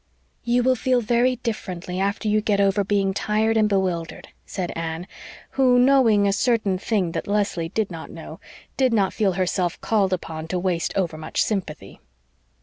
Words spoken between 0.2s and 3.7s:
"You will feel very differently after you get over being tired and